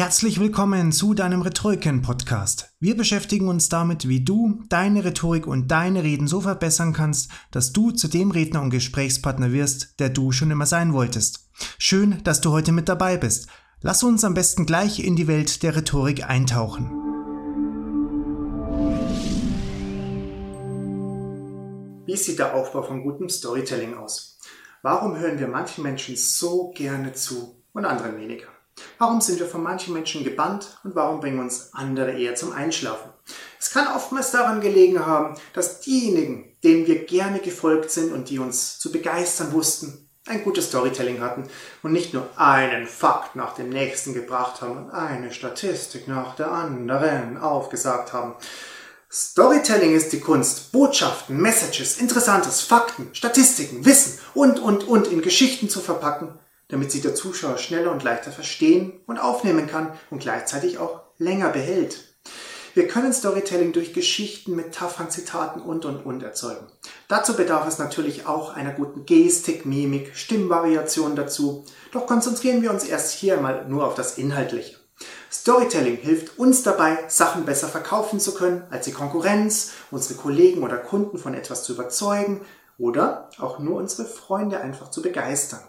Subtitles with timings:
[0.00, 2.74] Herzlich willkommen zu deinem Rhetoriken-Podcast.
[2.80, 7.74] Wir beschäftigen uns damit, wie du deine Rhetorik und deine Reden so verbessern kannst, dass
[7.74, 11.50] du zu dem Redner und Gesprächspartner wirst, der du schon immer sein wolltest.
[11.76, 13.48] Schön, dass du heute mit dabei bist.
[13.82, 16.90] Lass uns am besten gleich in die Welt der Rhetorik eintauchen.
[22.06, 24.38] Wie sieht der Aufbau von gutem Storytelling aus?
[24.80, 28.48] Warum hören wir manchen Menschen so gerne zu und anderen weniger?
[28.98, 33.10] Warum sind wir von manchen Menschen gebannt und warum bringen uns andere eher zum Einschlafen?
[33.58, 38.38] Es kann oftmals daran gelegen haben, dass diejenigen, denen wir gerne gefolgt sind und die
[38.38, 41.48] uns zu begeistern wussten, ein gutes Storytelling hatten
[41.82, 46.52] und nicht nur einen Fakt nach dem nächsten gebracht haben und eine Statistik nach der
[46.52, 48.34] anderen aufgesagt haben.
[49.12, 55.68] Storytelling ist die Kunst, Botschaften, Messages, Interessantes, Fakten, Statistiken, Wissen und, und, und in Geschichten
[55.68, 56.38] zu verpacken,
[56.70, 61.50] damit sie der Zuschauer schneller und leichter verstehen und aufnehmen kann und gleichzeitig auch länger
[61.50, 62.10] behält.
[62.74, 66.68] Wir können Storytelling durch Geschichten, Metaphern, Zitaten und und und erzeugen.
[67.08, 71.64] Dazu bedarf es natürlich auch einer guten Gestik, Mimik, Stimmvariation dazu.
[71.90, 74.76] Doch konzentrieren wir uns erst hier einmal nur auf das Inhaltliche.
[75.32, 80.76] Storytelling hilft uns dabei, Sachen besser verkaufen zu können als die Konkurrenz, unsere Kollegen oder
[80.76, 82.42] Kunden von etwas zu überzeugen
[82.78, 85.60] oder auch nur unsere Freunde einfach zu begeistern.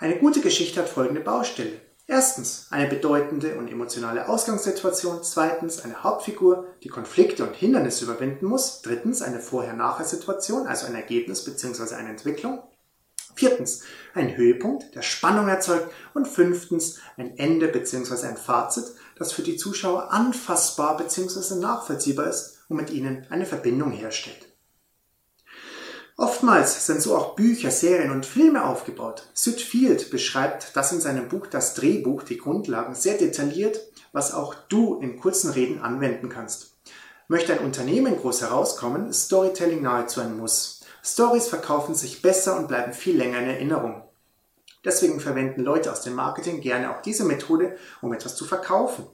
[0.00, 1.78] Eine gute Geschichte hat folgende Baustelle.
[2.06, 5.22] Erstens eine bedeutende und emotionale Ausgangssituation.
[5.22, 8.80] Zweitens eine Hauptfigur, die Konflikte und Hindernisse überwinden muss.
[8.80, 11.96] Drittens eine Vorher-Nachher-Situation, also ein Ergebnis bzw.
[11.96, 12.62] eine Entwicklung.
[13.34, 13.82] Viertens
[14.14, 15.92] ein Höhepunkt, der Spannung erzeugt.
[16.14, 18.26] Und fünftens ein Ende bzw.
[18.26, 18.86] ein Fazit,
[19.18, 21.56] das für die Zuschauer anfassbar bzw.
[21.56, 24.49] nachvollziehbar ist und mit ihnen eine Verbindung herstellt.
[26.20, 29.26] Oftmals sind so auch Bücher, Serien und Filme aufgebaut.
[29.32, 33.80] Sid Field beschreibt das in seinem Buch Das Drehbuch, die Grundlagen, sehr detailliert,
[34.12, 36.76] was auch du in kurzen Reden anwenden kannst.
[37.26, 40.80] Möchte ein Unternehmen groß herauskommen, ist Storytelling nahezu ein Muss.
[41.02, 44.02] Stories verkaufen sich besser und bleiben viel länger in Erinnerung.
[44.84, 49.06] Deswegen verwenden Leute aus dem Marketing gerne auch diese Methode, um etwas zu verkaufen.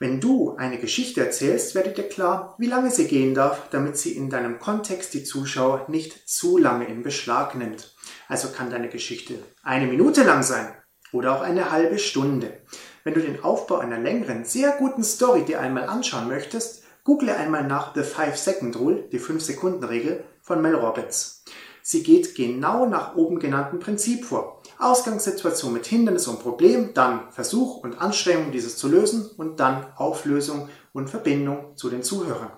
[0.00, 4.12] Wenn du eine Geschichte erzählst, werde dir klar, wie lange sie gehen darf, damit sie
[4.12, 7.96] in deinem Kontext die Zuschauer nicht zu lange in Beschlag nimmt.
[8.28, 10.72] Also kann deine Geschichte eine Minute lang sein
[11.10, 12.60] oder auch eine halbe Stunde.
[13.02, 17.66] Wenn du den Aufbau einer längeren, sehr guten Story dir einmal anschauen möchtest, google einmal
[17.66, 21.42] nach The 5-Second-Rule, die 5-Sekunden-Regel von Mel Robbins.
[21.82, 24.57] Sie geht genau nach oben genannten Prinzip vor.
[24.78, 30.68] Ausgangssituation mit Hindernis und Problem, dann Versuch und Anstrengung, dieses zu lösen und dann Auflösung
[30.92, 32.52] und Verbindung zu den Zuhörern.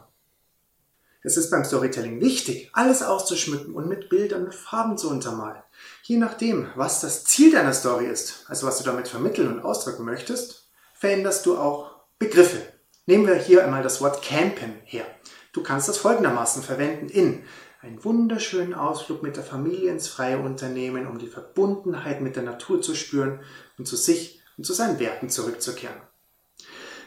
[1.22, 5.62] Es ist beim Storytelling wichtig, alles auszuschmücken und mit Bildern und Farben zu untermalen.
[6.02, 10.04] Je nachdem, was das Ziel deiner Story ist, also was du damit vermitteln und ausdrücken
[10.04, 12.62] möchtest, veränderst du auch Begriffe.
[13.04, 15.04] Nehmen wir hier einmal das Wort campen her.
[15.52, 17.42] Du kannst das folgendermaßen verwenden in
[17.82, 22.82] einen wunderschönen Ausflug mit der Familie ins freie Unternehmen, um die Verbundenheit mit der Natur
[22.82, 23.40] zu spüren
[23.78, 25.96] und zu sich und zu seinen Werten zurückzukehren.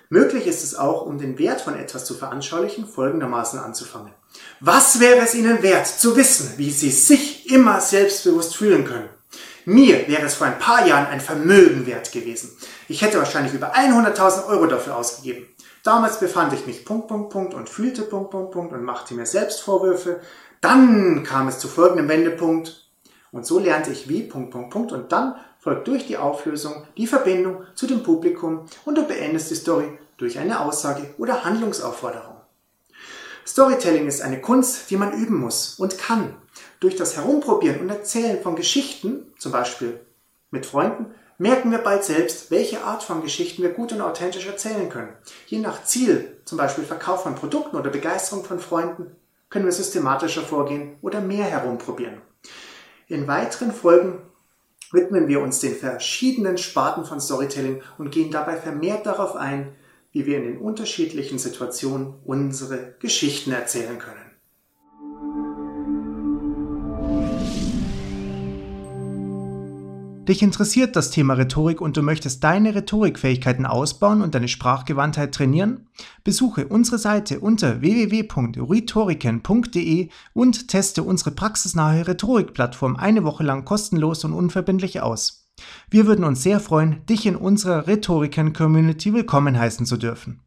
[0.10, 4.14] Möglich ist es auch, um den Wert von etwas zu veranschaulichen, folgendermaßen anzufangen.
[4.60, 9.10] Was wäre es Ihnen wert, zu wissen, wie Sie sich immer selbstbewusst fühlen können?
[9.66, 12.52] Mir wäre es vor ein paar Jahren ein Vermögen wert gewesen.
[12.88, 15.48] Ich hätte wahrscheinlich über 100.000 Euro dafür ausgegeben.
[15.84, 19.26] Damals befand ich mich Punkt, Punkt, Punkt und fühlte Punkt, Punkt, Punkt und machte mir
[19.26, 20.20] selbst Vorwürfe,
[20.64, 22.88] dann kam es zu folgendem Wendepunkt
[23.32, 27.08] und so lernte ich wie Punkt, Punkt, Punkt und dann folgt durch die Auflösung die
[27.08, 32.38] Verbindung zu dem Publikum und du beendest die Story durch eine Aussage oder Handlungsaufforderung.
[33.46, 36.34] Storytelling ist eine Kunst, die man üben muss und kann.
[36.80, 40.00] Durch das Herumprobieren und Erzählen von Geschichten, zum Beispiel
[40.50, 41.08] mit Freunden,
[41.38, 45.14] merken wir bald selbst, welche Art von Geschichten wir gut und authentisch erzählen können.
[45.48, 49.14] Je nach Ziel, zum Beispiel Verkauf von Produkten oder Begeisterung von Freunden,
[49.54, 52.24] können wir systematischer vorgehen oder mehr herumprobieren.
[53.08, 54.18] In weiteren Folgen
[54.92, 59.76] widmen wir uns den verschiedenen Sparten von Storytelling und gehen dabei vermehrt darauf ein,
[60.12, 64.33] wie wir in den unterschiedlichen Situationen unsere Geschichten erzählen können.
[70.28, 75.90] Dich interessiert das Thema Rhetorik und du möchtest deine Rhetorikfähigkeiten ausbauen und deine Sprachgewandtheit trainieren?
[76.24, 84.32] Besuche unsere Seite unter www.rhetoriken.de und teste unsere praxisnahe Rhetorikplattform eine Woche lang kostenlos und
[84.32, 85.50] unverbindlich aus.
[85.90, 90.40] Wir würden uns sehr freuen, dich in unserer Rhetoriken-Community willkommen heißen zu dürfen.